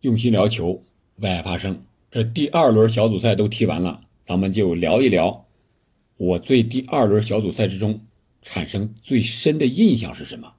[0.00, 0.82] 用心聊球，
[1.16, 1.84] 为爱发声。
[2.10, 5.44] 这第二轮小组赛都踢完了，咱们就聊一聊
[6.16, 8.00] 我对第二轮小组赛之中
[8.40, 10.54] 产生最深的印象是什么？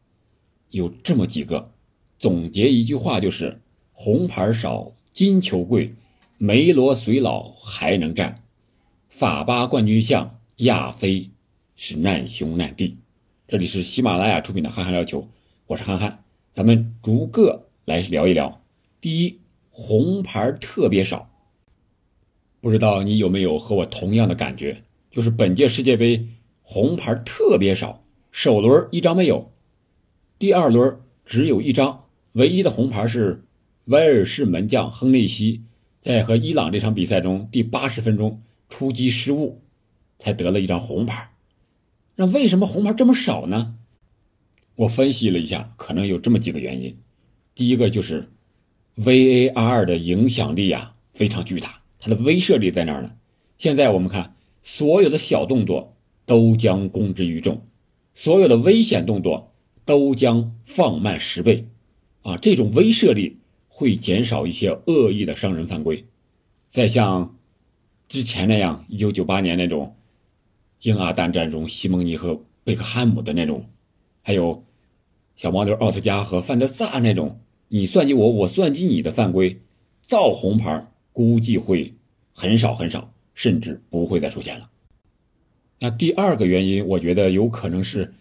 [0.70, 1.72] 有这么几个，
[2.20, 3.60] 总结一句话就是：
[3.94, 5.96] 红牌少，金球贵，
[6.38, 8.44] 梅罗虽老还能战，
[9.10, 11.32] 法巴冠军相，亚非
[11.76, 12.96] 是难兄难弟。
[13.48, 15.22] 这里是喜马拉雅出品的《憨憨聊球》，
[15.66, 16.24] 我是憨憨，
[16.54, 18.61] 咱们逐个来聊一聊。
[19.02, 19.40] 第一，
[19.72, 21.28] 红牌特别少。
[22.62, 24.84] 不知道你有没有和我同样的感觉？
[25.10, 26.28] 就是本届世界杯
[26.62, 29.52] 红牌特别少，首轮一张没有，
[30.38, 33.44] 第二轮只有一张，唯一的红牌是
[33.86, 35.64] 威尔士门将亨内西
[36.00, 39.64] 在和伊朗这场比赛中第八十分钟出击失误，
[40.20, 41.34] 才得了一张红牌。
[42.16, 43.76] 那为什么红牌这么少呢？
[44.76, 46.96] 我分析了一下，可能有这么几个原因。
[47.56, 48.32] 第一个就是
[48.98, 51.82] VAR 的影响力啊非常巨大。
[52.00, 53.12] 它的威慑力在那儿呢。
[53.58, 57.62] 现在我们看，所有的小动作都将公之于众，
[58.16, 59.54] 所有的危险动作
[59.86, 61.68] 都将放慢十倍，
[62.24, 66.06] 啊，这种威慑力会减少一些恶意的伤人犯规。
[66.70, 67.38] 再像
[68.08, 69.96] 之前那样，一九九八年那种
[70.82, 73.70] 英阿大战中西蒙尼和贝克汉姆的那种，
[74.24, 74.64] 还有
[75.36, 77.40] 小毛驴奥特加和范德萨那种，
[77.74, 79.58] 你算计我，我算计你的犯规，
[80.02, 80.90] 造红牌。
[81.14, 81.94] 估计会
[82.34, 84.70] 很少很少，甚至不会再出现了。
[85.78, 88.14] 那第二个原因，我觉得有可能是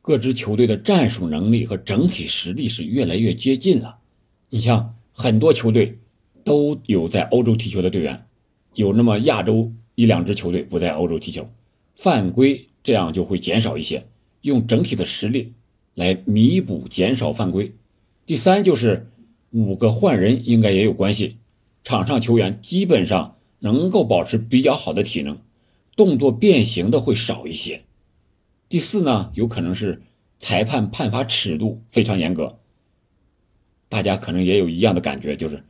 [0.00, 3.98] 各支球队的战术能力和整体实力是越来越接近了。
[4.48, 5.98] 你像很多球队
[6.44, 8.26] 都有在欧洲踢球的队员，
[8.74, 11.48] 有那么亚洲一两支球队不在欧洲踢球，
[11.96, 14.06] 犯规这样就会减少一些，
[14.42, 15.52] 用整体的实力
[15.94, 17.72] 来弥补减少犯规。
[18.26, 19.10] 第三就是
[19.50, 21.38] 五个换人应该也有关系。
[21.82, 25.38] 场上球员基本上能够保持比较好的体能，
[25.96, 27.82] 动作变形的会少一些。
[28.70, 30.02] 第四呢，有可能是
[30.38, 32.58] 裁判判罚尺度非常严格。
[33.90, 35.62] 大家可能也有一样的感觉，就是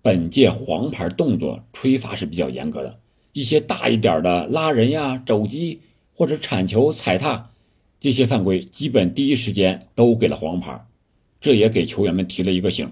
[0.00, 2.98] 本届黄牌动作吹罚是比较严格的，
[3.34, 5.82] 一些大一点的拉人呀、肘击
[6.14, 7.50] 或者铲球、踩踏
[8.00, 10.86] 这些犯规，基本第一时间都给了黄牌，
[11.44, 12.90] 这也给球员们提了一个醒，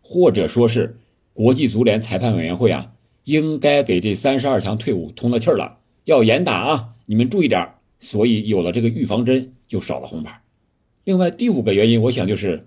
[0.00, 0.96] 或者说是。
[1.32, 2.92] 国际足联裁判委员会啊，
[3.24, 6.94] 应该给这三十二强退伍通了气儿了，要严打啊！
[7.06, 10.42] 你们注意点所以有了这个预防针，就少了红牌。
[11.04, 12.66] 另外第五个原因，我想就是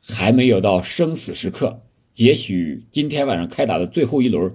[0.00, 1.82] 还没有到生死时刻，
[2.14, 4.54] 也许今天晚上开打的最后一轮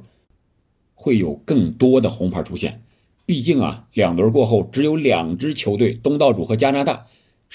[0.95, 2.81] 会有更多的红牌出现。
[3.25, 7.06] 毕竟啊，两轮过后只有两支球队，东道主和加拿大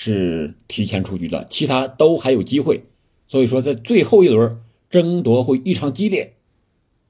[0.00, 2.84] 是提前出局的，其他都还有机会。
[3.26, 4.60] 所以说，在最后一轮。
[4.90, 6.32] 争夺会异常激烈，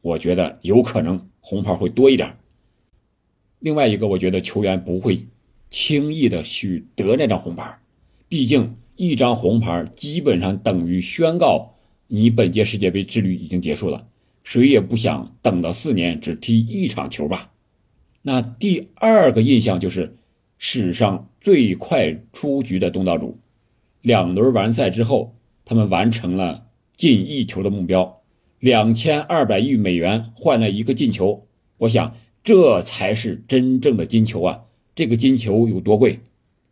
[0.01, 2.37] 我觉得有可能红牌会多一点。
[3.61, 5.29] 另外一个，我觉得球员不会
[5.71, 7.79] 轻易的去得那张红牌，
[8.29, 11.77] 毕竟一张红牌基本上等于宣告
[12.09, 14.09] 你本届世界杯之旅已经结束了。
[14.43, 17.53] 谁也不想等到四年只踢一场球吧？
[18.23, 20.17] 那第二个印象就是
[20.59, 23.39] 史上最快出局的东道主，
[24.03, 26.67] 两轮完赛之后，他们完成了。
[26.97, 28.23] 进一球的目标，
[28.59, 34.65] 两千二百亿美元换了一个进球，我想这才是真正的金球啊！
[34.97, 36.19] 这个金球有多贵？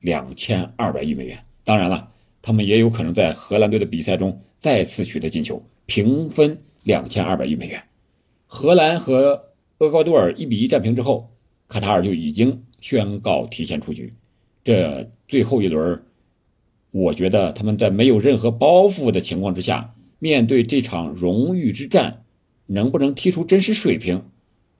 [0.00, 1.44] 两千二百亿美元。
[1.62, 2.10] 当然了，
[2.42, 7.84] 他们也有可能在荷兰队的比赛中再次取得进球，平分两千二百亿美元。
[8.46, 11.30] 荷兰和厄瓜多尔一比一战平之后，
[11.68, 14.14] 卡塔尔就已经宣告提前出局。
[14.62, 16.04] 这最后一轮，
[16.92, 19.92] 我觉得他们在没有任何包袱的情况之下。
[20.20, 22.22] 面对这场荣誉之战，
[22.66, 24.22] 能不能踢出真实水平，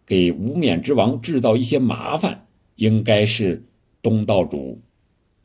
[0.07, 2.47] 给无冕之王制造一些麻烦，
[2.77, 3.65] 应该是
[4.03, 4.81] 东道主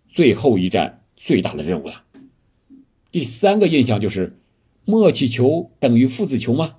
[0.08, 2.04] 最后一战最大的任务了。
[3.12, 4.38] 第三个印象就是
[4.86, 6.76] 默契球等于父子球吗？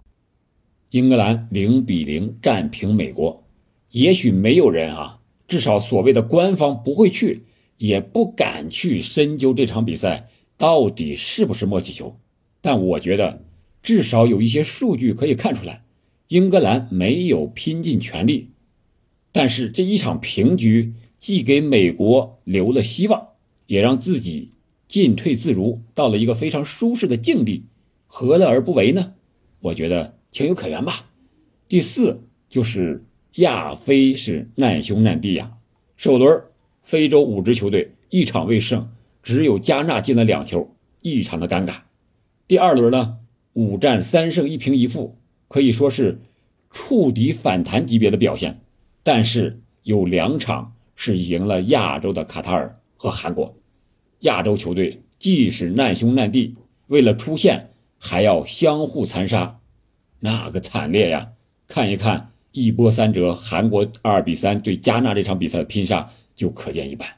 [0.90, 3.44] 英格兰零比零战平美国，
[3.90, 5.20] 也许没有人啊，
[5.52, 7.42] 至少所谓的官方不会去，
[7.76, 12.18] 也不敢去深究这场比赛到底是不是默契球。
[12.62, 13.44] 但我觉得，
[13.82, 15.84] 至少有一些数据可以看出来，
[16.28, 18.48] 英格兰没有拼尽全力，
[19.30, 23.28] 但是这一场平局既给美国留了希望，
[23.66, 24.52] 也让自己
[24.88, 27.64] 进退自如，到了一个非常舒适的境地，
[28.06, 29.12] 何乐而不为呢？
[29.60, 31.10] 我觉得情有可原吧。
[31.68, 33.04] 第四就是
[33.36, 35.52] 亚非是难兄难弟呀，
[35.96, 36.44] 首轮
[36.82, 38.90] 非洲五支球队一场未胜，
[39.22, 41.76] 只有加纳进了两球，异常的尴尬。
[42.46, 43.16] 第二轮呢，
[43.54, 45.16] 五战三胜一平一负，
[45.48, 46.20] 可以说是
[46.70, 48.60] 触底反弹级别的表现。
[49.02, 53.56] 但是有两场是赢了亚洲的卡塔尔和韩国，
[54.20, 56.54] 亚洲球队既是难兄难弟，
[56.88, 59.58] 为了出线还要相互残杀，
[60.20, 61.32] 那个惨烈呀！
[61.66, 67.08] 看一看一波三折，韩国二比三对加纳这场比赛的拼杀就可见一斑。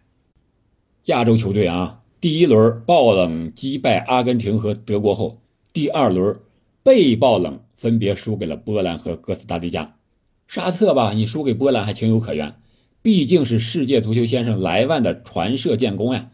[1.07, 5.43] 亚洲球队啊，第一轮爆冷击败阿根廷和德国后，
[5.73, 6.39] 第二轮
[6.85, 9.97] 被爆冷，分别输给了波兰和哥斯达黎加。
[10.47, 12.55] 沙特吧，你输给波兰还情有可原，
[13.03, 16.31] 毕竟是世界足球先生莱万的传射建功呀。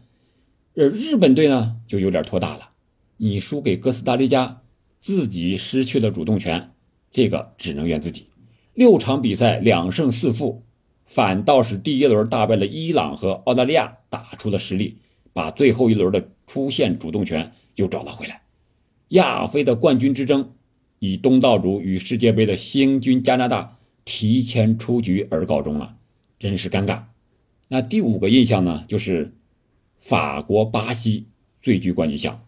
[0.75, 2.69] 而日本队呢，就有点拖大了，
[3.17, 4.61] 你输给哥斯达黎加，
[4.99, 6.71] 自己失去了主动权，
[7.11, 8.27] 这个只能怨自己。
[8.73, 10.63] 六场比赛两胜四负。
[11.05, 14.99] 反倒是第一轮大败了伊朗和澳大利亚，打出了实力，
[15.33, 18.43] 把最后一轮的出线主动权又找了回来。
[19.09, 20.53] 亚非的冠军之争
[20.99, 25.97] 以东道主与世界杯的新军加拿大提前出局而告终了，
[26.39, 27.03] 真是尴尬。
[27.67, 29.33] 那第五个印象呢，就是
[29.99, 31.25] 法国、巴西
[31.61, 32.45] 最具冠军相，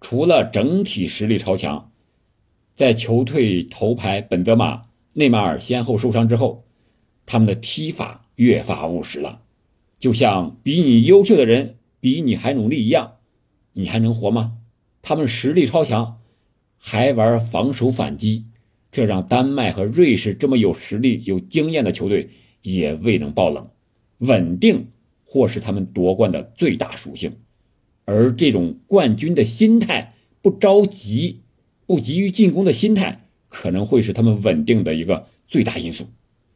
[0.00, 1.92] 除了整体实力超强，
[2.74, 4.84] 在球队头牌本泽马、
[5.20, 6.64] 内马尔先后受伤之后。
[7.26, 9.42] 他们的踢法越发务实了，
[10.00, 13.18] 就像比你优秀的人比你还努力一样，
[13.72, 14.56] 你还能活吗？
[15.00, 16.18] 他们实力超强，
[16.76, 18.46] 还玩防守反击，
[18.90, 22.30] 这让丹麦和瑞士这么有实力、有经验的球队
[22.62, 23.68] 也未能爆冷。
[24.18, 24.88] 稳定
[25.24, 27.36] 或是他们夺冠的最大属性，
[28.06, 31.42] 而这种冠军的心态，不着急、
[31.86, 36.06] 不急于进攻的心态，可能会是他们稳定的一个最大因素。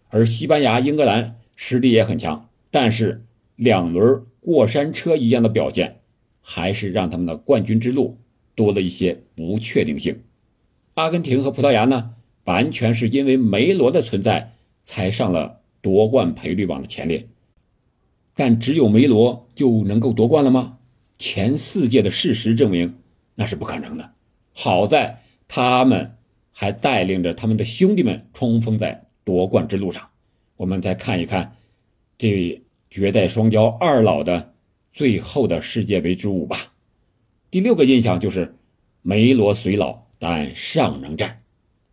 [0.09, 3.27] 而西班牙、英格兰实力也很强，但是
[3.57, 6.01] 两轮过山车一样的表现，
[6.41, 8.17] 还是让他们的冠军之路
[8.55, 10.23] 多了一些不确定性。
[10.95, 12.15] 阿根廷和葡萄牙呢，
[12.45, 14.55] 完全是因为梅罗的存在
[14.85, 17.29] 才上了夺冠赔率榜的前列。
[18.37, 20.79] 但只有梅罗就能够夺冠了吗？
[21.19, 22.99] 前四届的事实证明
[23.37, 24.13] 那是不可能的。
[24.53, 26.17] 好在他们
[26.55, 29.05] 还带领着他们的兄弟们冲锋在。
[29.27, 30.11] 夺冠之路上，
[30.59, 31.57] 我们再看一看
[32.19, 34.53] 这位绝代双骄二老的
[34.93, 36.75] 最后的世界杯之舞吧。
[37.51, 38.55] 第六个印象就是
[39.01, 41.41] 梅罗虽老，但尚能战。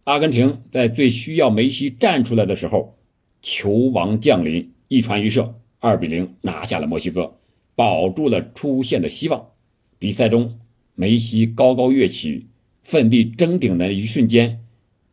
[0.03, 2.97] 阿根廷在最需要梅西站出来的时候，
[3.41, 7.37] 球王降临，一传一射，二比零拿下了墨西哥，
[7.75, 9.51] 保住了出线的希望。
[9.99, 10.59] 比赛中，
[10.95, 12.47] 梅西高高跃起，
[12.81, 14.63] 奋力争顶的一瞬间，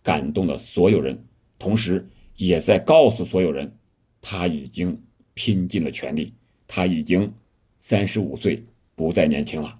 [0.03, 1.25] 感动了所有人。
[1.59, 3.77] 同时，也在告诉所有人，
[4.21, 5.03] 他已经
[5.35, 6.33] 拼尽了全力，
[6.67, 7.33] 他已经
[7.81, 9.79] 三十五岁，不再年轻了。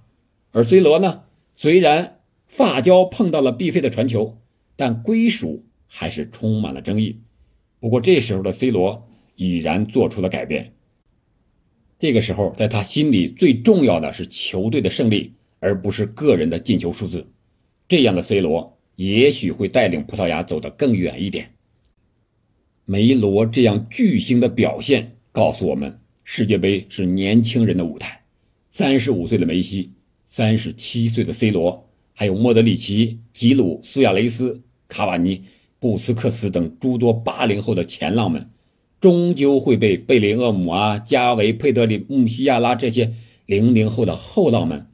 [0.53, 1.23] 而 C 罗呢？
[1.55, 4.39] 虽然发胶碰到了毕费的传球，
[4.77, 7.21] 但归属还是充满了争议。
[7.81, 10.75] 不过这时候的 C 罗已然做出了改变。
[11.99, 17.27] 这个时候，在他心里最重要的是球队的胜利，而不是个人的进球数字。
[17.89, 21.55] 这样的 C 罗也许会带领葡萄牙走得更远一点。
[22.85, 28.23] 梅罗这样巨星的表现告诉我们，世界杯是年轻人的舞台。
[28.71, 29.93] 三十五岁的梅西，
[30.27, 35.43] 三十七岁的 C 罗，还有莫德里奇、吉鲁、苏亚雷斯、卡瓦尼、
[35.79, 38.51] 布斯克斯等诸多八零后的前浪们，
[39.01, 43.13] 终究会被贝林厄姆啊、加维、佩德里、穆西亚拉这些
[43.47, 44.87] 零零后的后浪们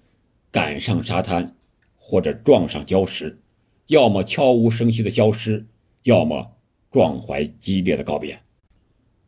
[0.51, 1.57] 赶上沙滩，
[2.07, 3.41] 或者撞上礁石，
[3.87, 5.67] 要么悄无声息的消失，
[6.03, 6.51] 要么。
[6.93, 8.39] 壮怀激烈的告别。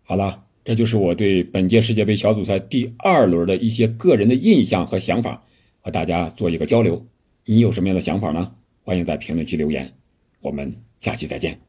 [0.05, 5.45] 好了，这就是我对本届世界杯小组赛第二轮的一些个人的印象和想法，
[5.81, 7.05] 和大家做一个交流。
[7.45, 8.55] 你有什么样的想法呢？
[8.85, 9.93] 欢迎在评论区留言。
[10.41, 11.66] 我们下期再见。